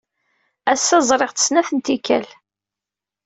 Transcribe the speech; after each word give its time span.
Ass-a, 0.73 0.97
ẓriɣ-tt 1.09 1.43
snat 1.45 1.69
n 1.73 1.79
tikkal. 1.85 2.27